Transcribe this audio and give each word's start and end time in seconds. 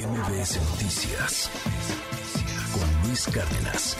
MBS 0.00 0.58
Noticias 0.70 1.50
con 2.72 3.06
Luis 3.06 3.26
Cárdenas. 3.26 3.98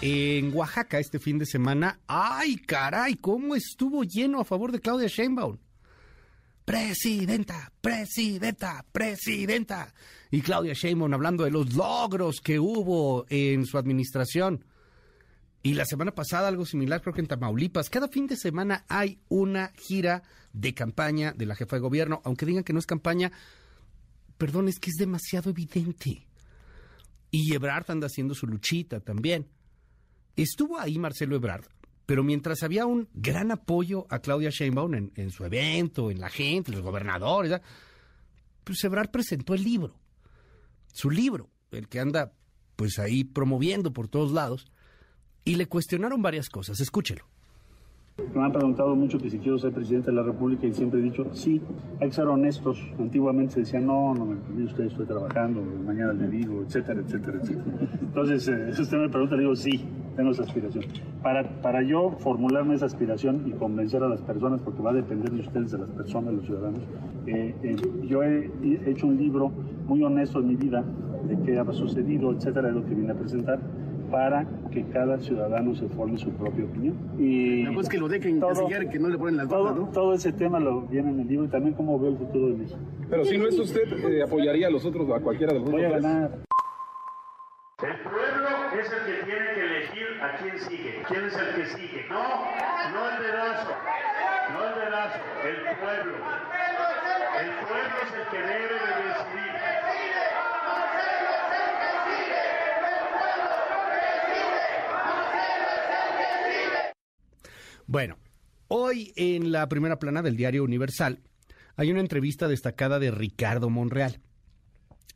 En 0.00 0.52
Oaxaca 0.56 0.98
este 0.98 1.20
fin 1.20 1.38
de 1.38 1.46
semana, 1.46 2.00
¡ay 2.08 2.56
caray! 2.56 3.14
¿Cómo 3.14 3.54
estuvo 3.54 4.02
lleno 4.02 4.40
a 4.40 4.44
favor 4.44 4.72
de 4.72 4.80
Claudia 4.80 5.06
Sheinbaum? 5.06 5.58
Presidenta, 6.64 7.70
presidenta, 7.80 8.84
presidenta. 8.90 9.94
Y 10.32 10.40
Claudia 10.40 10.72
Sheinbaum 10.72 11.14
hablando 11.14 11.44
de 11.44 11.52
los 11.52 11.74
logros 11.74 12.40
que 12.40 12.58
hubo 12.58 13.24
en 13.28 13.66
su 13.66 13.78
administración. 13.78 14.64
Y 15.62 15.74
la 15.74 15.84
semana 15.84 16.12
pasada 16.12 16.48
algo 16.48 16.66
similar, 16.66 17.02
creo 17.02 17.14
que 17.14 17.20
en 17.20 17.28
Tamaulipas. 17.28 17.88
Cada 17.88 18.08
fin 18.08 18.26
de 18.26 18.36
semana 18.36 18.84
hay 18.88 19.20
una 19.28 19.70
gira 19.76 20.24
de 20.52 20.74
campaña 20.74 21.32
de 21.36 21.46
la 21.46 21.54
jefa 21.54 21.76
de 21.76 21.82
gobierno. 21.82 22.20
Aunque 22.24 22.46
digan 22.46 22.64
que 22.64 22.72
no 22.72 22.80
es 22.80 22.86
campaña, 22.86 23.30
perdón, 24.42 24.66
es 24.66 24.80
que 24.80 24.90
es 24.90 24.96
demasiado 24.96 25.50
evidente. 25.50 26.26
Y 27.30 27.54
Ebrard 27.54 27.88
anda 27.92 28.08
haciendo 28.08 28.34
su 28.34 28.48
luchita 28.48 28.98
también. 28.98 29.46
Estuvo 30.34 30.80
ahí 30.80 30.98
Marcelo 30.98 31.36
Ebrard, 31.36 31.66
pero 32.06 32.24
mientras 32.24 32.64
había 32.64 32.84
un 32.84 33.08
gran 33.14 33.52
apoyo 33.52 34.04
a 34.10 34.18
Claudia 34.18 34.50
Sheinbaum 34.50 35.12
en, 35.14 35.30
su 35.30 35.44
evento, 35.44 36.10
en 36.10 36.18
la 36.18 36.28
gente, 36.28 36.72
los 36.72 36.82
gobernadores, 36.82 37.60
pues 38.64 38.82
Ebrard 38.82 39.12
presentó 39.12 39.54
el 39.54 39.62
libro, 39.62 39.94
su 40.92 41.08
libro, 41.08 41.48
el 41.70 41.86
que 41.86 42.00
anda 42.00 42.32
pues 42.74 42.98
ahí 42.98 43.22
promoviendo 43.22 43.92
por 43.92 44.08
todos 44.08 44.32
lados 44.32 44.72
y 45.44 45.54
le 45.54 45.68
cuestionaron 45.68 46.20
varias 46.20 46.48
cosas. 46.48 46.80
Escúchelo. 46.80 47.28
Me 48.34 48.42
han 48.42 48.52
preguntado 48.52 48.94
mucho 48.94 49.18
que 49.18 49.30
si 49.30 49.38
quiero 49.38 49.58
ser 49.58 49.72
presidente 49.72 50.10
de 50.10 50.16
la 50.16 50.22
República 50.22 50.66
y 50.66 50.72
siempre 50.74 51.00
he 51.00 51.02
dicho, 51.02 51.26
sí, 51.32 51.62
hay 51.98 52.08
que 52.08 52.14
ser 52.14 52.26
honestos. 52.26 52.78
Antiguamente 52.98 53.54
se 53.54 53.60
decía, 53.60 53.80
no, 53.80 54.14
no 54.14 54.26
me 54.26 54.36
permite 54.36 54.64
usted, 54.64 54.84
estoy 54.84 55.06
trabajando, 55.06 55.62
mañana 55.62 56.12
le 56.12 56.28
digo, 56.28 56.62
etcétera, 56.62 57.00
etcétera, 57.00 57.38
etcétera. 57.40 57.64
Entonces, 58.02 58.48
eh, 58.48 58.74
si 58.74 58.82
usted 58.82 58.98
me 58.98 59.08
pregunta, 59.08 59.34
le 59.36 59.42
digo, 59.42 59.56
sí, 59.56 59.82
tengo 60.14 60.30
esa 60.30 60.42
aspiración. 60.42 60.84
Para, 61.22 61.48
para 61.62 61.82
yo 61.82 62.10
formularme 62.18 62.74
esa 62.74 62.84
aspiración 62.84 63.44
y 63.46 63.52
convencer 63.52 64.02
a 64.02 64.08
las 64.08 64.20
personas, 64.20 64.60
porque 64.60 64.82
va 64.82 64.90
a 64.90 64.94
depender 64.94 65.30
de 65.30 65.40
ustedes, 65.40 65.72
de 65.72 65.78
las 65.78 65.90
personas, 65.90 66.32
de 66.32 66.36
los 66.36 66.44
ciudadanos, 66.44 66.80
eh, 67.26 67.54
eh, 67.62 67.76
yo 68.04 68.22
he, 68.22 68.50
hecho 68.90 69.06
un 69.06 69.16
libro 69.16 69.50
muy 69.86 70.02
honesto 70.02 70.40
en 70.40 70.48
mi 70.48 70.56
vida 70.56 70.84
de 71.26 71.38
qué 71.44 71.58
ha 71.58 71.72
sucedido, 71.72 72.32
etcétera, 72.32 72.68
de 72.68 72.74
lo 72.74 72.84
que 72.84 72.94
vine 72.94 73.12
a 73.12 73.14
presentar 73.14 73.58
para 74.12 74.46
que 74.70 74.84
cada 74.90 75.18
ciudadano 75.18 75.74
se 75.74 75.88
forme 75.88 76.18
su 76.18 76.30
propia 76.32 76.66
opinión. 76.66 76.94
Y 77.18 77.66
pues 77.74 77.88
que 77.88 77.96
lo 77.96 78.08
dejen 78.08 78.38
todo, 78.38 78.68
que 78.68 78.98
no 78.98 79.08
le 79.08 79.16
ponen 79.16 79.38
las 79.38 79.48
todo, 79.48 79.74
¿no? 79.74 79.88
todo 79.88 80.12
ese 80.12 80.32
tema 80.32 80.60
lo 80.60 80.82
viene 80.82 81.10
en 81.10 81.20
el 81.20 81.26
libro 81.26 81.46
y 81.46 81.48
también 81.48 81.74
cómo 81.74 81.98
ve 81.98 82.10
el 82.10 82.18
futuro 82.18 82.48
de 82.48 82.54
México. 82.54 82.78
Pero 83.08 83.24
si 83.24 83.38
no 83.38 83.48
es 83.48 83.58
usted, 83.58 83.90
eh, 84.04 84.22
apoyaría 84.22 84.66
a 84.68 84.70
los 84.70 84.84
otros, 84.84 85.10
a 85.10 85.18
cualquiera 85.20 85.54
de 85.54 85.60
los 85.60 85.70
Voy 85.70 85.82
a 85.84 85.90
ganar. 85.90 86.30
El 87.82 87.98
pueblo 88.00 88.48
es 88.78 88.92
el 88.92 89.00
que 89.06 89.24
tiene 89.24 89.54
que 89.54 89.64
elegir 89.64 90.06
a 90.22 90.36
quién 90.36 90.58
sigue. 90.58 91.02
¿Quién 91.08 91.24
es 91.24 91.34
el 91.34 91.54
que 91.54 91.66
sigue? 91.66 92.06
No, 92.10 92.22
no 92.92 93.10
el 93.10 93.22
dedazo, 93.22 93.70
no 94.52 94.68
el 94.68 94.74
dedazo, 94.84 95.18
el 95.42 95.56
pueblo. 95.80 96.16
El 97.40 97.50
pueblo 97.66 97.96
es 98.04 98.12
el 98.14 98.28
que 98.30 98.38
debe 98.38 98.74
de 98.76 99.08
decidir. 99.08 99.71
Bueno, 107.92 108.16
hoy 108.68 109.12
en 109.16 109.52
la 109.52 109.68
primera 109.68 109.98
plana 109.98 110.22
del 110.22 110.34
diario 110.34 110.64
Universal 110.64 111.20
hay 111.76 111.90
una 111.90 112.00
entrevista 112.00 112.48
destacada 112.48 112.98
de 112.98 113.10
Ricardo 113.10 113.68
Monreal. 113.68 114.22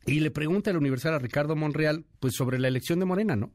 Y 0.05 0.19
le 0.19 0.29
pregunta 0.29 0.69
el 0.69 0.77
Universal 0.77 1.15
a 1.15 1.17
Ricardo 1.17 1.55
Monreal, 1.55 2.05
pues 2.19 2.35
sobre 2.35 2.59
la 2.59 2.67
elección 2.67 2.99
de 2.99 3.05
Morena, 3.05 3.35
¿no? 3.35 3.51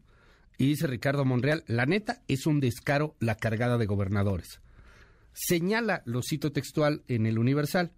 Y 0.58 0.66
dice 0.66 0.88
Ricardo 0.88 1.24
Monreal, 1.24 1.62
la 1.68 1.86
neta 1.86 2.24
es 2.26 2.46
un 2.46 2.58
descaro 2.58 3.14
la 3.20 3.36
cargada 3.36 3.78
de 3.78 3.86
gobernadores. 3.86 4.60
Señala, 5.32 6.02
lo 6.04 6.20
cito 6.28 6.50
textual 6.50 7.04
en 7.06 7.26
el 7.26 7.38
Universal, 7.38 7.92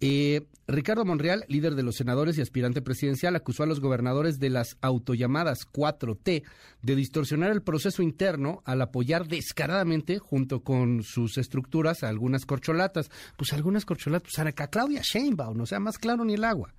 eh, 0.00 0.46
Ricardo 0.66 1.04
Monreal, 1.04 1.44
líder 1.48 1.74
de 1.74 1.82
los 1.82 1.96
senadores 1.96 2.38
y 2.38 2.40
aspirante 2.40 2.82
presidencial, 2.82 3.36
acusó 3.36 3.62
a 3.62 3.66
los 3.66 3.80
gobernadores 3.80 4.38
de 4.38 4.50
las 4.50 4.76
autollamadas 4.80 5.66
4T 5.70 6.42
de 6.82 6.96
distorsionar 6.96 7.50
el 7.50 7.62
proceso 7.62 8.02
interno 8.02 8.62
al 8.64 8.80
apoyar 8.82 9.28
descaradamente, 9.28 10.18
junto 10.18 10.60
con 10.60 11.02
sus 11.02 11.38
estructuras, 11.38 12.02
a 12.02 12.08
algunas 12.08 12.46
corcholatas. 12.46 13.10
Pues 13.36 13.52
algunas 13.52 13.84
corcholatas, 13.84 14.32
pues 14.34 14.60
a 14.60 14.66
Claudia 14.68 15.02
Sheinbaum, 15.02 15.60
o 15.60 15.66
sea, 15.66 15.80
más 15.80 15.98
claro 15.98 16.24
ni 16.24 16.34
el 16.34 16.44
agua. 16.44 16.74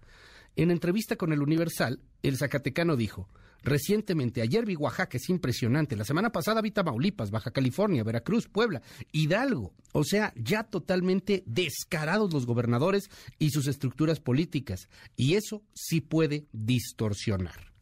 En 0.55 0.71
entrevista 0.71 1.15
con 1.15 1.33
el 1.33 1.41
Universal, 1.41 1.99
el 2.23 2.37
Zacatecano 2.37 2.95
dijo, 2.95 3.29
Recientemente, 3.65 4.43
ayer 4.43 4.63
vi 4.63 4.75
Oaxaca, 4.75 5.17
es 5.17 5.27
impresionante. 5.27 5.95
La 5.95 6.05
semana 6.05 6.31
pasada 6.31 6.61
vi 6.61 6.69
Tamaulipas, 6.69 7.31
Baja 7.31 7.49
California, 7.49 8.03
Veracruz, 8.03 8.47
Puebla, 8.47 8.83
Hidalgo. 9.11 9.73
O 9.91 10.03
sea, 10.03 10.31
ya 10.35 10.65
totalmente 10.65 11.41
descarados 11.47 12.31
los 12.31 12.45
gobernadores 12.45 13.09
y 13.39 13.49
sus 13.49 13.65
estructuras 13.65 14.19
políticas. 14.19 14.87
Y 15.15 15.33
eso 15.33 15.63
sí 15.73 15.99
puede 15.99 16.45
distorsionar. 16.51 17.73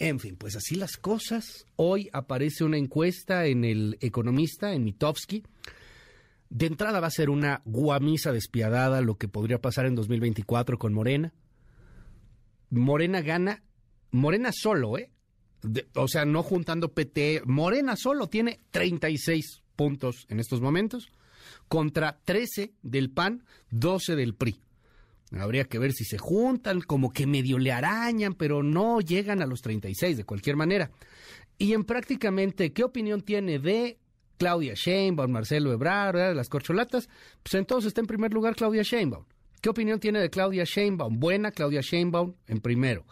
En 0.00 0.18
fin, 0.18 0.34
pues 0.34 0.56
así 0.56 0.74
las 0.74 0.96
cosas. 0.96 1.64
Hoy 1.76 2.10
aparece 2.12 2.64
una 2.64 2.76
encuesta 2.76 3.46
en 3.46 3.64
el 3.64 3.96
Economista, 4.00 4.72
en 4.74 4.82
Mitofsky. 4.82 5.44
De 6.50 6.66
entrada 6.66 6.98
va 6.98 7.06
a 7.06 7.12
ser 7.12 7.30
una 7.30 7.62
guamisa 7.64 8.32
despiadada 8.32 9.00
lo 9.00 9.16
que 9.16 9.28
podría 9.28 9.60
pasar 9.60 9.86
en 9.86 9.94
2024 9.94 10.76
con 10.76 10.92
Morena. 10.92 11.32
Morena 12.70 13.20
gana 13.20 13.62
Morena 14.14 14.52
solo, 14.52 14.96
¿eh? 14.96 15.10
o 15.96 16.06
sea, 16.06 16.24
no 16.24 16.42
juntando 16.42 16.92
PT, 16.92 17.42
Morena 17.46 17.96
solo 17.96 18.28
tiene 18.28 18.60
36 18.70 19.62
puntos 19.74 20.26
en 20.28 20.38
estos 20.38 20.60
momentos, 20.60 21.08
contra 21.66 22.20
13 22.24 22.74
del 22.82 23.10
PAN, 23.10 23.44
12 23.70 24.14
del 24.14 24.34
PRI. 24.34 24.60
Habría 25.32 25.64
que 25.64 25.80
ver 25.80 25.92
si 25.92 26.04
se 26.04 26.18
juntan, 26.18 26.80
como 26.80 27.12
que 27.12 27.26
medio 27.26 27.58
le 27.58 27.72
arañan, 27.72 28.34
pero 28.34 28.62
no 28.62 29.00
llegan 29.00 29.42
a 29.42 29.46
los 29.46 29.62
36 29.62 30.16
de 30.16 30.24
cualquier 30.24 30.54
manera. 30.54 30.92
Y 31.58 31.72
en 31.72 31.82
prácticamente, 31.82 32.72
¿qué 32.72 32.84
opinión 32.84 33.22
tiene 33.22 33.58
de 33.58 33.98
Claudia 34.38 34.74
Sheinbaum, 34.74 35.30
Marcelo 35.30 35.72
Ebrard, 35.72 36.16
de 36.16 36.34
las 36.36 36.48
corcholatas? 36.48 37.08
Pues 37.42 37.54
entonces 37.54 37.88
está 37.88 38.00
en 38.00 38.06
primer 38.06 38.32
lugar 38.32 38.54
Claudia 38.54 38.82
Sheinbaum. 38.82 39.24
¿Qué 39.60 39.70
opinión 39.70 39.98
tiene 39.98 40.20
de 40.20 40.30
Claudia 40.30 40.62
Sheinbaum? 40.64 41.18
Buena 41.18 41.50
Claudia 41.50 41.80
Sheinbaum 41.80 42.34
en 42.46 42.60
primero. 42.60 43.04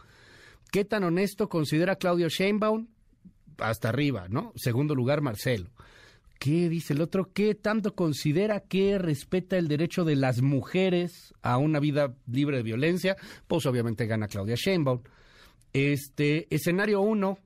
¿Qué 0.73 0.87
tan 0.87 1.05
honesto 1.05 1.51
considera 1.51 1.97
Claudio 1.97 2.31
Sheinbaum? 2.31 2.89
Hasta 3.59 3.91
arriba, 3.91 4.27
¿no? 4.31 4.55
Segundo 4.57 4.95
lugar, 4.95 5.21
Marcelo. 5.21 5.69
¿Qué 6.39 6.71
dice 6.71 6.95
el 6.95 7.03
otro? 7.03 7.31
¿Qué 7.35 7.55
tanto 7.55 7.95
considera 7.95 8.61
que 8.61 8.97
respeta 8.97 9.59
el 9.59 9.69
derecho 9.69 10.07
de 10.07 10.17
las 10.17 10.41
mujeres 10.41 11.35
a 11.43 11.59
una 11.59 11.79
vida 11.79 12.17
libre 12.27 12.57
de 12.57 12.63
violencia? 12.63 13.19
Pues 13.47 13.67
obviamente 13.67 14.07
gana 14.07 14.29
Claudia 14.29 14.55
Sheinbaum. 14.57 15.03
Este, 15.75 16.47
escenario 16.49 17.03
uno, 17.03 17.37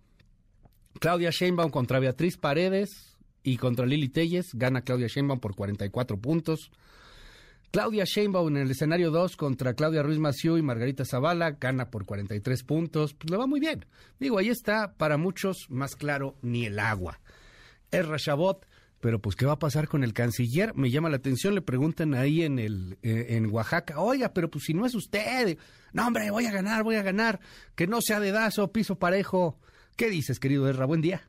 Claudia 1.01 1.31
Sheinbaum 1.31 1.73
contra 1.73 1.99
Beatriz 1.99 2.37
Paredes 2.37 3.19
y 3.43 3.57
contra 3.57 3.87
Lili 3.87 4.09
Telles, 4.09 4.51
gana 4.55 4.83
Claudia 4.83 5.09
Sheinbaum 5.09 5.41
por 5.41 5.57
44 5.57 6.17
puntos. 6.21 6.71
Claudia 7.71 8.05
Sheinbaum 8.05 8.49
en 8.49 8.63
el 8.63 8.71
escenario 8.71 9.11
2 9.11 9.37
contra 9.37 9.75
Claudia 9.75 10.03
Ruiz 10.03 10.19
Massieu 10.19 10.57
y 10.57 10.63
Margarita 10.63 11.05
Zavala 11.05 11.53
gana 11.53 11.91
por 11.91 12.07
43 12.07 12.63
puntos. 12.63 13.15
Pues 13.15 13.31
le 13.31 13.37
va 13.37 13.47
muy 13.47 13.61
bien. 13.61 13.85
Digo, 14.19 14.39
ahí 14.39 14.49
está 14.49 14.95
para 14.97 15.17
muchos 15.17 15.67
más 15.69 15.97
claro 15.97 16.37
ni 16.43 16.67
el 16.67 16.79
agua. 16.79 17.21
Es 17.91 18.07
Rashabot, 18.07 18.67
pero 19.01 19.21
pues 19.21 19.37
¿qué 19.37 19.47
va 19.47 19.53
a 19.53 19.59
pasar 19.59 19.89
con 19.89 20.05
el 20.05 20.15
canciller? 20.15 20.75
Me 20.75 20.91
llama 20.91 21.11
la 21.11 21.17
atención, 21.17 21.55
le 21.55 21.63
preguntan 21.63 22.15
ahí 22.15 22.43
en 22.43 22.59
el 22.59 22.99
eh, 23.03 23.27
en 23.31 23.53
Oaxaca, 23.53 24.01
"Oiga, 24.01 24.33
pero 24.33 24.51
pues 24.51 24.65
si 24.65 24.75
no 24.75 24.87
es 24.87 24.95
usted." 24.95 25.59
"No, 25.93 26.07
hombre, 26.07 26.31
voy 26.31 26.47
a 26.47 26.53
ganar, 26.53 26.83
voy 26.83 26.97
a 26.97 27.03
ganar, 27.03 27.41
que 27.75 27.87
no 27.87 28.01
sea 28.01 28.21
dedazo, 28.21 28.73
piso 28.73 28.99
parejo." 28.99 29.59
¿Qué 29.97 30.11
dices, 30.11 30.39
querido 30.41 30.69
Erra? 30.69 30.87
Buen 30.87 31.01
día. 31.01 31.23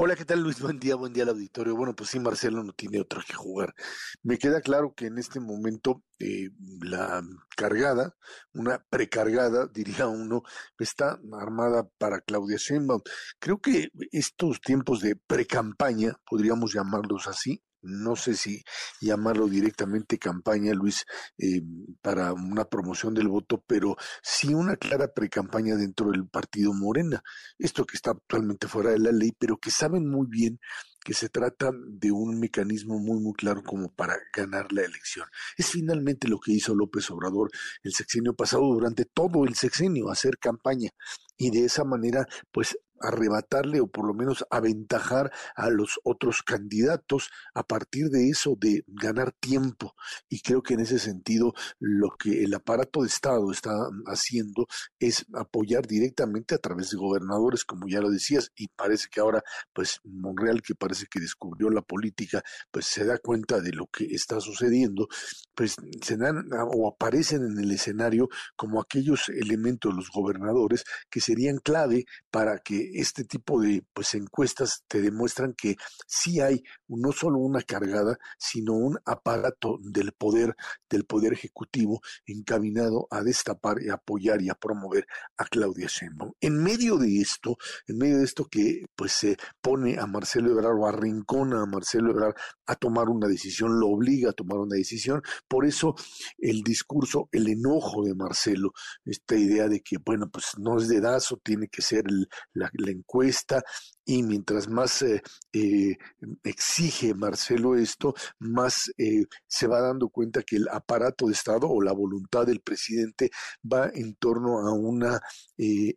Hola, 0.00 0.14
¿qué 0.14 0.24
tal 0.24 0.40
Luis? 0.44 0.60
Buen 0.62 0.78
día, 0.78 0.94
buen 0.94 1.12
día 1.12 1.24
al 1.24 1.30
auditorio. 1.30 1.74
Bueno, 1.74 1.92
pues 1.96 2.10
sí, 2.10 2.20
Marcelo 2.20 2.62
no 2.62 2.72
tiene 2.72 3.00
otra 3.00 3.20
que 3.26 3.34
jugar. 3.34 3.74
Me 4.22 4.38
queda 4.38 4.60
claro 4.60 4.94
que 4.94 5.06
en 5.06 5.18
este 5.18 5.40
momento 5.40 6.04
eh, 6.20 6.50
la 6.80 7.20
cargada, 7.56 8.14
una 8.52 8.78
precargada, 8.90 9.66
diría 9.74 10.06
uno, 10.06 10.44
está 10.78 11.18
armada 11.32 11.88
para 11.98 12.20
Claudia 12.20 12.58
Sheinbaum. 12.60 13.02
Creo 13.40 13.60
que 13.60 13.88
estos 14.12 14.60
tiempos 14.60 15.00
de 15.00 15.16
precampaña, 15.16 16.12
podríamos 16.30 16.72
llamarlos 16.72 17.26
así, 17.26 17.60
no 17.82 18.16
sé 18.16 18.34
si 18.34 18.62
llamarlo 19.00 19.46
directamente 19.46 20.18
campaña, 20.18 20.72
Luis, 20.74 21.04
eh, 21.38 21.62
para 22.02 22.32
una 22.32 22.64
promoción 22.64 23.14
del 23.14 23.28
voto, 23.28 23.62
pero 23.66 23.96
sí 24.22 24.54
una 24.54 24.76
clara 24.76 25.12
precampaña 25.12 25.76
dentro 25.76 26.10
del 26.10 26.28
partido 26.28 26.72
Morena. 26.72 27.22
Esto 27.58 27.84
que 27.84 27.96
está 27.96 28.12
actualmente 28.12 28.68
fuera 28.68 28.90
de 28.90 28.98
la 28.98 29.12
ley, 29.12 29.32
pero 29.38 29.58
que 29.58 29.70
saben 29.70 30.08
muy 30.08 30.26
bien 30.28 30.58
que 31.04 31.14
se 31.14 31.28
trata 31.28 31.70
de 31.72 32.12
un 32.12 32.38
mecanismo 32.38 32.98
muy, 32.98 33.20
muy 33.20 33.32
claro 33.32 33.62
como 33.62 33.90
para 33.90 34.16
ganar 34.34 34.72
la 34.72 34.82
elección. 34.82 35.26
Es 35.56 35.70
finalmente 35.70 36.28
lo 36.28 36.38
que 36.38 36.52
hizo 36.52 36.74
López 36.74 37.10
Obrador 37.10 37.50
el 37.82 37.94
sexenio 37.94 38.34
pasado 38.34 38.64
durante 38.64 39.04
todo 39.04 39.44
el 39.44 39.54
sexenio, 39.54 40.10
hacer 40.10 40.38
campaña 40.38 40.90
y 41.38 41.50
de 41.50 41.64
esa 41.64 41.84
manera, 41.84 42.26
pues 42.52 42.76
arrebatarle 43.00 43.80
o 43.80 43.86
por 43.86 44.06
lo 44.06 44.14
menos 44.14 44.44
aventajar 44.50 45.32
a 45.54 45.70
los 45.70 45.98
otros 46.04 46.42
candidatos 46.42 47.30
a 47.54 47.62
partir 47.62 48.08
de 48.10 48.28
eso, 48.28 48.56
de 48.58 48.84
ganar 48.86 49.32
tiempo. 49.32 49.94
Y 50.28 50.40
creo 50.40 50.62
que 50.62 50.74
en 50.74 50.80
ese 50.80 50.98
sentido 50.98 51.54
lo 51.78 52.10
que 52.18 52.44
el 52.44 52.54
aparato 52.54 53.02
de 53.02 53.08
Estado 53.08 53.50
está 53.50 53.72
haciendo 54.06 54.66
es 54.98 55.26
apoyar 55.34 55.86
directamente 55.86 56.54
a 56.54 56.58
través 56.58 56.90
de 56.90 56.96
gobernadores, 56.96 57.64
como 57.64 57.88
ya 57.88 58.00
lo 58.00 58.10
decías, 58.10 58.50
y 58.56 58.68
parece 58.68 59.08
que 59.10 59.20
ahora, 59.20 59.42
pues 59.72 60.00
Monreal, 60.04 60.62
que 60.62 60.74
parece 60.74 61.06
que 61.10 61.20
descubrió 61.20 61.70
la 61.70 61.82
política, 61.82 62.42
pues 62.70 62.86
se 62.86 63.04
da 63.04 63.18
cuenta 63.18 63.60
de 63.60 63.72
lo 63.72 63.86
que 63.86 64.04
está 64.06 64.40
sucediendo, 64.40 65.08
pues 65.54 65.76
se 66.02 66.16
dan 66.16 66.48
o 66.72 66.88
aparecen 66.88 67.42
en 67.44 67.58
el 67.58 67.70
escenario 67.72 68.28
como 68.56 68.80
aquellos 68.80 69.28
elementos, 69.28 69.94
los 69.94 70.10
gobernadores, 70.10 70.84
que 71.10 71.20
serían 71.20 71.58
clave 71.58 72.04
para 72.30 72.58
que 72.58 72.87
este 72.94 73.24
tipo 73.24 73.60
de 73.60 73.84
pues 73.92 74.14
encuestas 74.14 74.84
te 74.88 75.00
demuestran 75.00 75.54
que 75.54 75.76
sí 76.06 76.40
hay 76.40 76.62
no 76.88 77.12
solo 77.12 77.38
una 77.38 77.62
cargada, 77.62 78.18
sino 78.38 78.74
un 78.74 78.98
aparato 79.04 79.78
del 79.82 80.12
poder 80.12 80.56
del 80.88 81.04
poder 81.04 81.32
ejecutivo 81.32 82.00
encaminado 82.26 83.06
a 83.10 83.22
destapar 83.22 83.82
y 83.82 83.90
apoyar 83.90 84.42
y 84.42 84.48
a 84.48 84.54
promover 84.54 85.06
a 85.36 85.44
Claudia 85.44 85.88
Sheinbaum. 85.88 86.32
En 86.40 86.62
medio 86.62 86.98
de 86.98 87.20
esto, 87.20 87.56
en 87.86 87.98
medio 87.98 88.18
de 88.18 88.24
esto 88.24 88.46
que 88.46 88.86
pues 88.94 89.12
se 89.12 89.36
pone 89.60 89.98
a 89.98 90.06
Marcelo 90.06 90.50
Ebrard 90.50 90.78
o 90.78 90.86
arrincona 90.86 91.62
a 91.62 91.66
Marcelo 91.66 92.10
Ebrard 92.10 92.34
a 92.66 92.74
tomar 92.74 93.08
una 93.08 93.28
decisión, 93.28 93.78
lo 93.78 93.88
obliga 93.88 94.30
a 94.30 94.32
tomar 94.34 94.58
una 94.58 94.76
decisión, 94.76 95.22
por 95.46 95.66
eso 95.66 95.94
el 96.38 96.62
discurso, 96.62 97.28
el 97.32 97.48
enojo 97.48 98.02
de 98.04 98.14
Marcelo, 98.14 98.72
esta 99.04 99.36
idea 99.36 99.68
de 99.68 99.80
que 99.80 99.98
bueno, 100.04 100.28
pues 100.30 100.46
no 100.58 100.78
es 100.78 100.88
dedazo, 100.88 101.40
tiene 101.42 101.68
que 101.68 101.82
ser 101.82 102.04
la, 102.52 102.70
la 102.78 102.90
encuesta 102.90 103.62
y 104.04 104.22
mientras 104.22 104.68
más 104.68 105.02
eh, 105.02 105.22
eh, 105.52 105.96
exige 106.42 107.14
Marcelo 107.14 107.76
esto, 107.76 108.14
más 108.38 108.90
eh, 108.96 109.24
se 109.46 109.66
va 109.66 109.82
dando 109.82 110.08
cuenta 110.08 110.42
que 110.42 110.56
el 110.56 110.66
aparato 110.70 111.26
de 111.26 111.32
Estado 111.32 111.68
o 111.68 111.82
la 111.82 111.92
voluntad 111.92 112.46
del 112.46 112.60
presidente 112.60 113.30
va 113.70 113.90
en 113.92 114.14
torno 114.14 114.66
a 114.66 114.72
una 114.72 115.20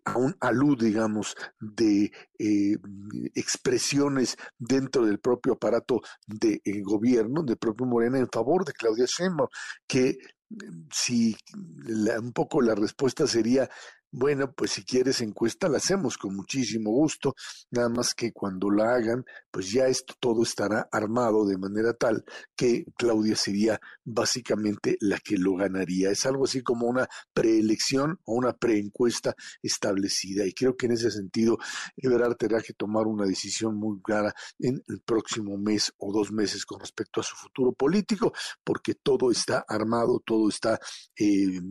a 0.06 0.18
un 0.18 0.36
alud, 0.40 0.84
digamos, 0.84 1.36
de 1.60 2.12
expresiones 3.36 4.36
dentro 4.58 5.06
del 5.06 5.20
propio 5.20 5.54
aparato 5.54 6.02
de 6.26 6.60
gobierno, 6.84 7.44
del 7.44 7.58
propio 7.58 7.86
Morena, 7.86 8.18
en 8.18 8.28
favor 8.28 8.66
de 8.66 8.74
Claudia 8.74 9.06
Sheinbaum, 9.06 9.48
que 9.88 10.18
si 10.92 11.36
un 12.20 12.34
poco 12.34 12.62
la 12.62 12.76
respuesta 12.76 13.28
sería 13.28 13.70
bueno, 14.12 14.52
pues 14.52 14.72
si 14.72 14.84
quieres 14.84 15.22
encuesta 15.22 15.70
la 15.70 15.78
hacemos 15.78 16.18
con 16.18 16.36
muchísimo 16.36 16.92
gusto, 16.92 17.34
nada 17.70 17.88
más 17.88 18.14
que 18.14 18.34
cuando 18.34 18.70
la 18.70 18.96
hagan, 18.96 19.26
pues 19.50 19.72
ya 19.72 19.88
esto 19.88 20.14
todo 20.20 20.44
estará 20.44 20.90
armado 20.92 21.46
de 21.46 21.58
manera 21.58 21.94
tal 21.94 22.26
que 22.56 22.86
Claudia 22.98 23.38
sería 23.38 23.80
básicamente 24.04 24.98
la 25.00 25.18
que 25.20 25.38
lo 25.38 25.56
ganaría. 25.56 26.12
Es 26.12 26.26
algo 26.26 26.44
así 26.44 26.62
como 26.62 26.88
una 26.88 27.08
preelección 27.34 28.20
o 28.26 28.34
una 28.34 28.54
preencuesta 28.54 29.34
establecida 29.64 30.46
y 30.46 30.54
creo 30.54 30.76
que 30.76 30.88
en 30.88 30.94
ese 30.94 31.10
sentido 31.10 31.58
Ebrard 31.96 32.36
tendrá 32.36 32.62
que 32.62 32.74
tomar 32.74 33.08
una 33.08 33.26
decisión 33.26 33.78
muy 33.78 34.02
clara 34.02 34.34
en 34.60 34.82
el 34.88 35.02
próximo 35.02 35.58
mes 35.58 35.94
o 35.98 36.12
dos 36.12 36.32
meses 36.32 36.66
con 36.66 36.80
respecto 36.80 37.22
a 37.22 37.24
su 37.24 37.36
futuro 37.36 37.72
político, 37.72 38.34
porque 38.64 38.96
todo 38.96 39.32
está 39.32 39.64
armado, 39.68 40.22
todo 40.26 40.50
está, 40.50 40.80
eh, 41.18 41.62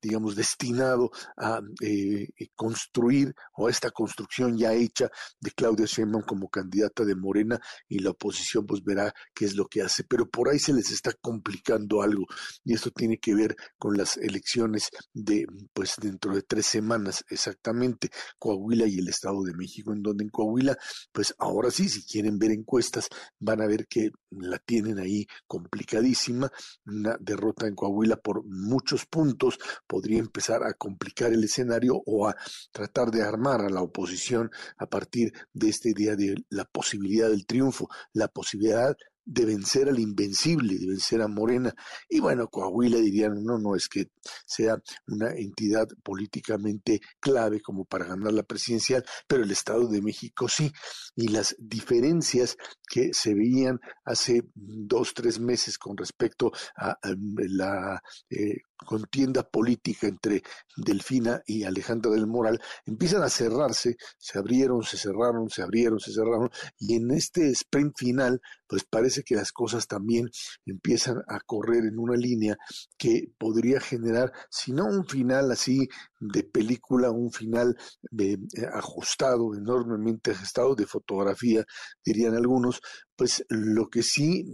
digamos, 0.00 0.36
destinado 0.36 1.10
a 1.36 1.60
eh, 1.80 2.28
construir 2.54 3.34
o 3.56 3.68
esta 3.68 3.90
construcción 3.90 4.56
ya 4.56 4.72
hecha 4.72 5.08
de 5.40 5.50
Claudia 5.52 5.86
Sheinbaum 5.86 6.24
como 6.24 6.48
candidata 6.48 7.04
de 7.04 7.14
Morena 7.14 7.60
y 7.88 7.98
la 8.00 8.10
oposición 8.10 8.66
pues 8.66 8.82
verá 8.82 9.12
qué 9.34 9.44
es 9.44 9.54
lo 9.54 9.66
que 9.66 9.82
hace. 9.82 10.04
Pero 10.04 10.28
por 10.28 10.48
ahí 10.48 10.58
se 10.58 10.72
les 10.72 10.90
está 10.90 11.12
complicando 11.20 12.02
algo 12.02 12.26
y 12.64 12.74
esto 12.74 12.90
tiene 12.90 13.18
que 13.18 13.34
ver 13.34 13.56
con 13.78 13.96
las 13.96 14.16
elecciones 14.16 14.90
de 15.12 15.46
pues 15.72 15.94
dentro 16.00 16.34
de 16.34 16.42
tres 16.42 16.66
semanas 16.66 17.24
exactamente 17.28 18.10
Coahuila 18.38 18.86
y 18.86 18.98
el 18.98 19.08
Estado 19.08 19.42
de 19.42 19.54
México 19.54 19.92
en 19.92 20.02
donde 20.02 20.24
en 20.24 20.30
Coahuila 20.30 20.76
pues 21.12 21.34
ahora 21.38 21.70
sí 21.70 21.88
si 21.88 22.04
quieren 22.04 22.38
ver 22.38 22.50
encuestas 22.50 23.08
van 23.38 23.60
a 23.60 23.66
ver 23.66 23.86
que 23.86 24.10
la 24.30 24.58
tienen 24.58 24.98
ahí 24.98 25.26
complicadísima 25.46 26.50
una 26.86 27.16
derrota 27.20 27.66
en 27.66 27.74
Coahuila 27.74 28.16
por 28.16 28.44
muchos 28.44 29.06
puntos 29.06 29.58
podría 29.86 30.18
empezar 30.18 30.62
a 30.62 30.74
complicar 30.74 31.32
el 31.32 31.44
escenario 31.44 31.59
escenario 31.60 32.02
o 32.06 32.28
a 32.28 32.36
tratar 32.72 33.10
de 33.10 33.22
armar 33.22 33.60
a 33.60 33.70
la 33.70 33.82
oposición 33.82 34.50
a 34.78 34.86
partir 34.86 35.32
de 35.52 35.68
esta 35.68 35.88
idea 35.88 36.16
de 36.16 36.34
la 36.50 36.64
posibilidad 36.64 37.28
del 37.28 37.46
triunfo, 37.46 37.88
la 38.12 38.28
posibilidad 38.28 38.96
de 39.24 39.44
vencer 39.44 39.88
al 39.88 39.98
invencible, 39.98 40.76
de 40.76 40.88
vencer 40.88 41.22
a 41.22 41.28
Morena. 41.28 41.72
Y 42.08 42.18
bueno, 42.20 42.48
Coahuila 42.48 42.98
dirían, 42.98 43.44
no, 43.44 43.58
no 43.58 43.76
es 43.76 43.88
que 43.88 44.10
sea 44.44 44.76
una 45.06 45.32
entidad 45.32 45.86
políticamente 46.02 47.00
clave 47.20 47.60
como 47.60 47.84
para 47.84 48.06
ganar 48.06 48.32
la 48.32 48.42
presidencial, 48.42 49.04
pero 49.28 49.44
el 49.44 49.50
Estado 49.52 49.86
de 49.86 50.02
México 50.02 50.48
sí. 50.48 50.72
Y 51.14 51.28
las 51.28 51.54
diferencias 51.58 52.56
que 52.88 53.10
se 53.12 53.34
veían 53.34 53.78
hace 54.04 54.42
dos, 54.54 55.14
tres 55.14 55.38
meses 55.38 55.78
con 55.78 55.96
respecto 55.96 56.50
a, 56.76 56.98
la 57.04 58.02
eh, 58.30 58.56
contienda 58.86 59.42
política 59.42 60.06
entre 60.06 60.42
Delfina 60.76 61.42
y 61.46 61.64
Alejandra 61.64 62.10
del 62.10 62.26
Moral 62.26 62.60
empiezan 62.86 63.22
a 63.22 63.28
cerrarse, 63.28 63.96
se 64.18 64.38
abrieron, 64.38 64.82
se 64.82 64.96
cerraron, 64.96 65.48
se 65.50 65.62
abrieron, 65.62 66.00
se 66.00 66.12
cerraron, 66.12 66.50
y 66.78 66.94
en 66.94 67.10
este 67.10 67.50
sprint 67.50 67.96
final, 67.96 68.40
pues 68.66 68.84
parece 68.84 69.22
que 69.22 69.34
las 69.34 69.52
cosas 69.52 69.86
también 69.86 70.30
empiezan 70.66 71.22
a 71.28 71.40
correr 71.40 71.84
en 71.84 71.98
una 71.98 72.16
línea 72.16 72.56
que 72.96 73.32
podría 73.38 73.80
generar, 73.80 74.32
si 74.50 74.72
no 74.72 74.86
un 74.86 75.06
final 75.06 75.50
así 75.50 75.88
de 76.20 76.44
película, 76.44 77.10
un 77.10 77.32
final 77.32 77.76
de, 78.10 78.32
eh, 78.32 78.38
ajustado, 78.72 79.54
enormemente 79.54 80.32
ajustado 80.32 80.74
de 80.74 80.86
fotografía, 80.86 81.64
dirían 82.04 82.34
algunos, 82.34 82.80
pues 83.16 83.44
lo 83.48 83.88
que 83.88 84.02
sí 84.02 84.44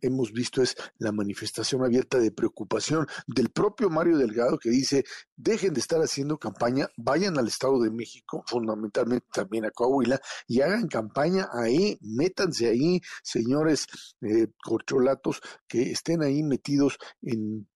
hemos 0.00 0.32
visto 0.32 0.62
es 0.62 0.76
la 0.98 1.12
manifestación 1.12 1.84
abierta 1.84 2.18
de 2.18 2.32
preocupación 2.32 3.06
del 3.26 3.50
propio 3.50 3.88
Mario 3.90 4.18
Delgado 4.18 4.58
que 4.58 4.70
dice, 4.70 5.04
dejen 5.36 5.74
de 5.74 5.80
estar 5.80 6.00
haciendo 6.00 6.38
campaña, 6.38 6.88
vayan 6.96 7.38
al 7.38 7.48
Estado 7.48 7.80
de 7.80 7.90
México, 7.90 8.44
fundamentalmente 8.46 9.26
también 9.32 9.64
a 9.64 9.70
Coahuila, 9.70 10.20
y 10.46 10.60
hagan 10.60 10.88
campaña 10.88 11.48
ahí, 11.52 11.98
métanse 12.00 12.68
ahí, 12.68 13.00
señores 13.22 13.86
eh, 14.22 14.48
corcholatos, 14.62 15.40
que 15.68 15.90
estén 15.90 16.22
ahí 16.22 16.42
metidos 16.42 16.98
en 17.22 17.66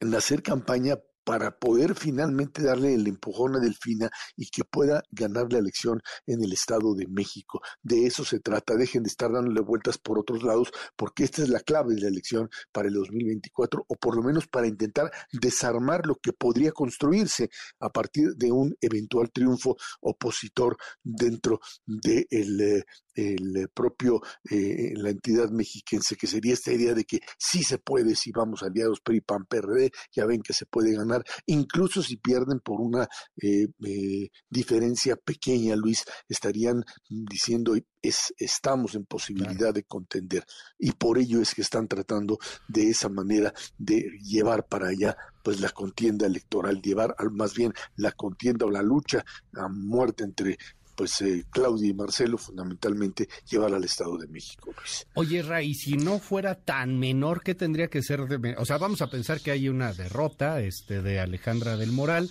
en 0.00 0.14
hacer 0.14 0.42
campaña 0.42 0.98
para 1.24 1.58
poder 1.58 1.94
finalmente 1.94 2.62
darle 2.62 2.94
el 2.94 3.06
empujón 3.06 3.56
a 3.56 3.60
Delfina 3.60 4.10
y 4.36 4.48
que 4.48 4.64
pueda 4.64 5.02
ganar 5.10 5.52
la 5.52 5.58
elección 5.58 6.00
en 6.26 6.42
el 6.42 6.52
Estado 6.52 6.94
de 6.94 7.06
México. 7.06 7.60
De 7.82 8.06
eso 8.06 8.24
se 8.24 8.40
trata. 8.40 8.74
Dejen 8.74 9.02
de 9.02 9.08
estar 9.08 9.32
dándole 9.32 9.60
vueltas 9.60 9.98
por 9.98 10.18
otros 10.18 10.42
lados, 10.42 10.70
porque 10.96 11.24
esta 11.24 11.42
es 11.42 11.48
la 11.48 11.60
clave 11.60 11.94
de 11.94 12.02
la 12.02 12.08
elección 12.08 12.48
para 12.72 12.88
el 12.88 12.94
2024, 12.94 13.84
o 13.86 13.96
por 13.96 14.16
lo 14.16 14.22
menos 14.22 14.46
para 14.48 14.66
intentar 14.66 15.10
desarmar 15.32 16.06
lo 16.06 16.16
que 16.16 16.32
podría 16.32 16.72
construirse 16.72 17.50
a 17.80 17.90
partir 17.90 18.34
de 18.36 18.52
un 18.52 18.76
eventual 18.80 19.30
triunfo 19.30 19.76
opositor 20.00 20.76
dentro 21.02 21.60
del 21.86 22.26
de 22.30 22.78
eh, 22.78 22.84
el 23.14 23.68
propio, 23.74 24.20
eh, 24.50 24.92
la 24.96 25.10
entidad 25.10 25.50
mexiquense, 25.50 26.16
que 26.16 26.26
sería 26.26 26.54
esta 26.54 26.72
idea 26.72 26.94
de 26.94 27.04
que 27.04 27.20
sí 27.38 27.62
se 27.62 27.78
puede, 27.78 28.14
si 28.14 28.30
vamos 28.32 28.62
aliados 28.62 29.00
PRI, 29.00 29.20
PAN, 29.20 29.46
PRD, 29.46 29.90
ya 30.12 30.26
ven 30.26 30.42
que 30.42 30.52
se 30.52 30.66
puede 30.66 30.94
ganar, 30.94 31.09
incluso 31.46 32.02
si 32.02 32.16
pierden 32.16 32.60
por 32.60 32.80
una 32.80 33.08
eh, 33.40 33.66
eh, 33.86 34.28
diferencia 34.48 35.16
pequeña, 35.16 35.76
Luis, 35.76 36.04
estarían 36.28 36.84
diciendo 37.08 37.74
es, 38.02 38.32
estamos 38.38 38.94
en 38.94 39.04
posibilidad 39.04 39.74
de 39.74 39.84
contender 39.84 40.44
y 40.78 40.92
por 40.92 41.18
ello 41.18 41.40
es 41.40 41.54
que 41.54 41.62
están 41.62 41.86
tratando 41.86 42.38
de 42.68 42.90
esa 42.90 43.08
manera 43.08 43.52
de 43.76 44.06
llevar 44.22 44.66
para 44.66 44.88
allá 44.88 45.16
pues 45.42 45.60
la 45.60 45.70
contienda 45.70 46.26
electoral, 46.26 46.80
llevar 46.82 47.14
al, 47.18 47.30
más 47.30 47.54
bien 47.54 47.72
la 47.96 48.12
contienda 48.12 48.66
o 48.66 48.70
la 48.70 48.82
lucha 48.82 49.24
a 49.54 49.68
muerte 49.68 50.24
entre 50.24 50.58
pues 51.00 51.18
eh, 51.22 51.46
Claudia 51.48 51.88
y 51.88 51.94
Marcelo 51.94 52.36
fundamentalmente 52.36 53.26
llevar 53.48 53.72
al 53.72 53.82
Estado 53.84 54.18
de 54.18 54.26
México. 54.26 54.74
Oye, 55.14 55.40
Ray, 55.40 55.72
si 55.72 55.96
no 55.96 56.18
fuera 56.18 56.56
tan 56.56 56.98
menor, 56.98 57.42
¿qué 57.42 57.54
tendría 57.54 57.88
que 57.88 58.02
ser? 58.02 58.26
De, 58.26 58.54
o 58.58 58.66
sea, 58.66 58.76
vamos 58.76 59.00
a 59.00 59.08
pensar 59.08 59.40
que 59.40 59.50
hay 59.50 59.70
una 59.70 59.94
derrota 59.94 60.60
este, 60.60 61.00
de 61.00 61.18
Alejandra 61.18 61.78
del 61.78 61.92
Moral. 61.92 62.28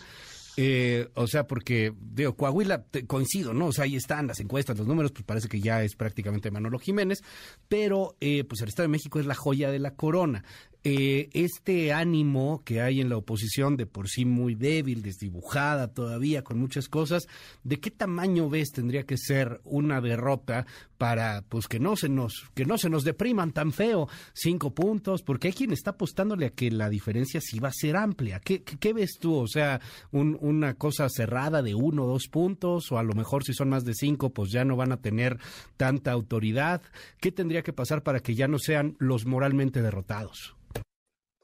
Eh, 0.55 1.07
o 1.15 1.25
sea, 1.25 1.47
porque, 1.47 1.93
digo, 1.99 2.35
Coahuila, 2.35 2.85
coincido, 3.07 3.55
¿no? 3.55 3.67
O 3.67 3.71
sea, 3.71 3.85
ahí 3.85 3.95
están 3.95 4.27
las 4.27 4.39
encuestas, 4.39 4.77
los 4.77 4.85
números, 4.85 5.13
pues 5.13 5.23
parece 5.23 5.47
que 5.47 5.61
ya 5.61 5.81
es 5.83 5.95
prácticamente 5.95 6.51
Manolo 6.51 6.77
Jiménez, 6.77 7.23
pero 7.67 8.17
eh, 8.19 8.43
pues 8.43 8.61
el 8.61 8.69
Estado 8.69 8.87
de 8.87 8.91
México 8.91 9.19
es 9.19 9.25
la 9.25 9.35
joya 9.35 9.71
de 9.71 9.79
la 9.79 9.95
corona. 9.95 10.43
Eh, 10.85 11.29
este 11.33 11.91
ánimo 11.91 12.63
que 12.63 12.79
hay 12.79 13.01
en 13.01 13.09
la 13.09 13.17
oposición, 13.17 13.75
de 13.75 13.85
por 13.85 14.07
sí 14.07 14.23
muy 14.23 14.55
débil, 14.55 15.01
desdibujada 15.01 15.89
todavía, 15.89 16.41
con 16.41 16.57
muchas 16.57 16.87
cosas, 16.87 17.27
¿de 17.65 17.81
qué 17.81 17.91
tamaño 17.91 18.49
ves 18.49 18.71
tendría 18.71 19.03
que 19.03 19.17
ser 19.17 19.59
una 19.65 19.99
derrota 19.99 20.65
para 20.97 21.41
pues 21.49 21.67
que 21.67 21.81
no 21.81 21.97
se 21.97 22.07
nos, 22.07 22.49
que 22.53 22.63
no 22.63 22.77
se 22.77 22.89
nos 22.89 23.03
depriman 23.03 23.51
tan 23.51 23.73
feo? 23.73 24.07
Cinco 24.33 24.73
puntos, 24.73 25.21
porque 25.21 25.47
hay 25.49 25.53
quien 25.53 25.73
está 25.73 25.91
apostándole 25.91 26.45
a 26.45 26.51
que 26.51 26.71
la 26.71 26.89
diferencia 26.89 27.41
sí 27.41 27.59
va 27.59 27.67
a 27.67 27.73
ser 27.73 27.97
amplia. 27.97 28.39
¿Qué, 28.39 28.63
qué, 28.63 28.93
ves 28.93 29.17
tú? 29.19 29.35
O 29.35 29.47
sea, 29.47 29.81
una 30.11 30.75
cosa 30.75 31.09
cerrada 31.09 31.61
de 31.61 31.75
uno 31.75 32.05
o 32.05 32.07
dos 32.07 32.29
puntos, 32.29 32.89
o 32.93 32.97
a 32.97 33.03
lo 33.03 33.15
mejor 33.15 33.43
si 33.43 33.53
son 33.53 33.67
más 33.67 33.83
de 33.83 33.95
cinco, 33.95 34.29
pues 34.29 34.49
ya 34.49 34.63
no 34.63 34.77
van 34.77 34.93
a 34.93 35.01
tener 35.01 35.39
tanta 35.75 36.13
autoridad. 36.13 36.81
¿Qué 37.19 37.33
tendría 37.33 37.63
que 37.63 37.73
pasar 37.73 38.01
para 38.01 38.21
que 38.21 38.33
ya 38.33 38.47
no 38.47 38.59
sean 38.59 38.95
los 38.97 39.25
moralmente 39.25 39.81
derrotados? 39.81 40.55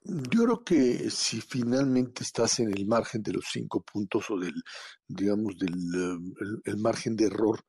Yo 0.08 0.44
creo 0.44 0.64
que 0.64 1.10
si 1.10 1.42
finalmente 1.42 2.24
estás 2.24 2.60
en 2.60 2.72
el 2.72 2.86
margen 2.86 3.24
de 3.24 3.34
los 3.34 3.46
cinco 3.52 3.82
puntos 3.82 4.30
o 4.30 4.38
del, 4.38 4.54
digamos, 5.08 5.58
del 5.58 5.74
el 6.66 6.78
margen 6.78 7.16
de 7.16 7.26
error 7.26 7.64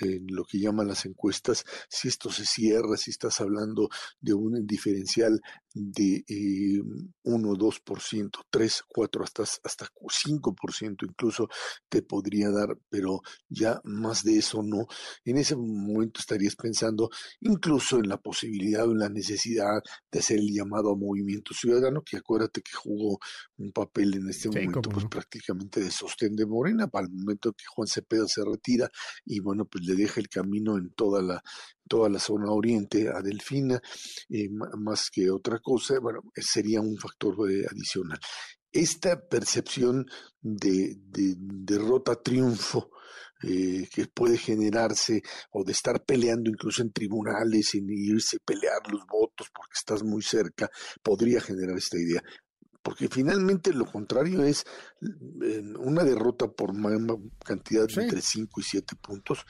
en 0.00 0.26
lo 0.28 0.44
que 0.44 0.58
llaman 0.58 0.88
las 0.88 1.04
encuestas, 1.04 1.64
si 1.88 2.08
esto 2.08 2.30
se 2.30 2.44
cierra, 2.44 2.96
si 2.96 3.10
estás 3.10 3.40
hablando 3.40 3.88
de 4.20 4.34
un 4.34 4.66
diferencial 4.66 5.40
de 5.74 6.24
eh, 6.28 6.82
1, 7.22 7.48
2%, 7.54 8.30
3, 8.50 8.82
4, 8.88 9.24
hasta, 9.24 9.42
hasta 9.42 9.86
5% 9.86 11.06
incluso 11.06 11.48
te 11.88 12.02
podría 12.02 12.50
dar, 12.50 12.76
pero 12.88 13.20
ya 13.48 13.80
más 13.84 14.22
de 14.22 14.38
eso 14.38 14.62
no. 14.62 14.86
En 15.24 15.38
ese 15.38 15.56
momento 15.56 16.20
estarías 16.20 16.56
pensando 16.56 17.10
incluso 17.40 17.98
en 17.98 18.08
la 18.08 18.18
posibilidad 18.18 18.86
o 18.86 18.92
en 18.92 18.98
la 18.98 19.08
necesidad 19.08 19.82
de 20.10 20.18
hacer 20.18 20.38
el 20.38 20.52
llamado 20.52 20.92
a 20.92 20.96
movimiento 20.96 21.54
ciudadano, 21.54 22.02
que 22.02 22.18
acuérdate 22.18 22.60
que 22.62 22.72
jugó 22.74 23.18
un 23.56 23.72
papel 23.72 24.14
en 24.14 24.28
este 24.28 24.48
momento 24.48 24.90
pues 24.90 25.06
prácticamente 25.06 25.80
de 25.80 25.90
sostén 25.90 26.36
de 26.36 26.46
Para 26.88 27.06
el 27.06 27.12
momento 27.12 27.52
que 27.52 27.64
Juan 27.66 27.86
Cepeda 27.86 28.26
se 28.26 28.44
retira 28.44 28.90
y 29.24 29.40
bueno, 29.40 29.64
pues 29.64 29.84
le 29.84 29.94
deja 29.94 30.20
el 30.20 30.28
camino 30.28 30.76
en 30.76 30.90
toda 30.90 31.22
la 31.22 31.42
toda 31.88 32.08
la 32.08 32.18
zona 32.18 32.50
oriente 32.50 33.10
a 33.10 33.20
Delfina, 33.20 33.80
eh, 34.30 34.48
más 34.78 35.10
que 35.10 35.30
otra 35.30 35.58
cosa, 35.58 35.98
bueno, 36.00 36.22
sería 36.34 36.80
un 36.80 36.96
factor 36.96 37.34
eh, 37.50 37.66
adicional. 37.70 38.18
Esta 38.72 39.20
percepción 39.28 40.06
de, 40.40 40.96
derrota-triunfo 40.96 42.90
eh, 43.42 43.86
que 43.92 44.06
puede 44.06 44.38
generarse 44.38 45.22
o 45.50 45.64
de 45.64 45.72
estar 45.72 46.02
peleando 46.04 46.48
incluso 46.48 46.80
en 46.80 46.92
tribunales, 46.92 47.74
en 47.74 47.90
irse 47.90 48.36
a 48.36 48.44
pelear 48.44 48.80
los 48.90 49.04
votos 49.06 49.48
porque 49.52 49.74
estás 49.74 50.02
muy 50.02 50.22
cerca, 50.22 50.70
podría 51.02 51.42
generar 51.42 51.76
esta 51.76 51.98
idea 51.98 52.22
porque 52.82 53.08
finalmente 53.08 53.72
lo 53.72 53.86
contrario 53.86 54.42
es 54.42 54.64
una 55.78 56.04
derrota 56.04 56.48
por 56.48 56.72
cantidad 57.44 57.86
de 57.86 58.02
entre 58.02 58.20
5 58.20 58.60
y 58.60 58.64
7 58.64 58.96
puntos 58.96 59.44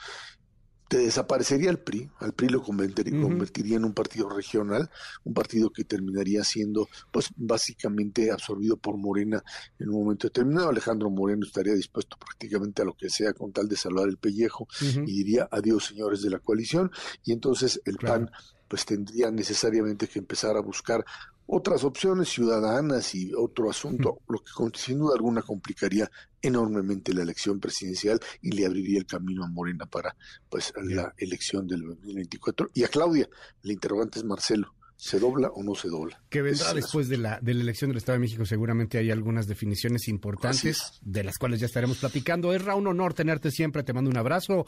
te 0.93 0.99
desaparecería 0.99 1.71
el 1.71 1.79
PRI, 1.79 2.11
al 2.19 2.35
PRI 2.35 2.51
lo 2.51 2.62
convertiría, 2.62 3.79
en 3.79 3.85
un 3.87 3.95
partido 3.95 4.29
regional, 4.29 4.91
un 5.25 5.33
partido 5.33 5.71
que 5.71 5.85
terminaría 5.85 6.45
siendo 6.45 6.87
pues 7.11 7.31
básicamente 7.35 8.31
absorbido 8.31 8.77
por 8.77 8.99
Morena 8.99 9.43
en 9.79 9.89
un 9.89 10.05
momento 10.05 10.27
determinado. 10.27 10.69
Alejandro 10.69 11.09
Moreno 11.09 11.47
estaría 11.47 11.73
dispuesto 11.73 12.19
prácticamente 12.19 12.83
a 12.83 12.85
lo 12.85 12.93
que 12.93 13.09
sea 13.09 13.33
con 13.33 13.53
tal 13.53 13.69
de 13.69 13.77
salvar 13.77 14.07
el 14.07 14.19
pellejo 14.19 14.69
y 14.83 15.17
diría 15.17 15.49
adiós 15.51 15.87
señores 15.87 16.21
de 16.21 16.29
la 16.29 16.41
coalición. 16.41 16.91
Y 17.25 17.33
entonces 17.33 17.81
el 17.87 17.97
PAN 17.97 18.31
pues 18.69 18.85
tendría 18.85 19.31
necesariamente 19.31 20.09
que 20.09 20.19
empezar 20.19 20.59
a 20.59 20.61
buscar 20.61 21.07
otras 21.54 21.85
opciones 21.85 22.30
ciudadanas 22.30 23.14
y 23.14 23.35
otro 23.35 23.68
asunto, 23.68 24.23
lo 24.26 24.38
que 24.38 24.78
sin 24.78 24.99
duda 24.99 25.14
alguna 25.14 25.42
complicaría 25.42 26.11
enormemente 26.40 27.12
la 27.12 27.23
elección 27.23 27.61
presidencial 27.61 28.18
y 28.40 28.52
le 28.52 28.64
abriría 28.64 28.99
el 28.99 29.06
camino 29.06 29.44
a 29.44 29.49
Morena 29.49 29.85
para 29.85 30.16
pues 30.49 30.73
la 30.82 31.12
elección 31.18 31.68
del 31.68 31.82
2024. 31.82 32.71
Y 32.73 32.85
a 32.85 32.88
Claudia, 32.88 33.28
el 33.62 33.71
interrogante 33.71 34.18
es 34.18 34.25
Marcelo. 34.25 34.75
¿Se 34.97 35.18
dobla 35.18 35.49
o 35.49 35.62
no 35.62 35.75
se 35.75 35.88
dobla? 35.88 36.23
Que 36.30 36.40
vendrá 36.42 36.73
después 36.73 37.09
de 37.09 37.18
la, 37.18 37.38
de 37.42 37.52
la 37.54 37.62
elección 37.62 37.90
del 37.90 37.99
Estado 37.99 38.14
de 38.14 38.21
México. 38.21 38.47
Seguramente 38.47 38.99
hay 38.99 39.11
algunas 39.11 39.47
definiciones 39.49 40.06
importantes 40.09 41.00
de 41.02 41.25
las 41.25 41.38
cuales 41.38 41.59
ya 41.61 41.66
estaremos 41.66 41.99
platicando. 41.99 42.54
Es 42.54 42.62
un 42.62 42.87
honor 42.87 43.12
tenerte 43.12 43.50
siempre. 43.50 43.82
Te 43.82 43.92
mando 43.92 44.11
un 44.11 44.16
abrazo. 44.16 44.64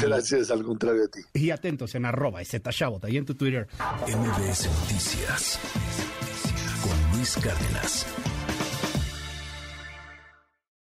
Gracias, 0.00 0.50
al 0.50 0.64
contrario 0.64 1.04
a 1.04 1.08
ti. 1.08 1.20
Y 1.34 1.50
atentos 1.50 1.94
en 1.94 2.06
arroba 2.06 2.42
y 2.42 2.46
ahí 3.02 3.16
en 3.18 3.26
tu 3.26 3.34
Twitter. 3.34 3.68
MBS 4.08 4.68
Noticias 4.80 5.60
Cárdenas. 7.24 8.04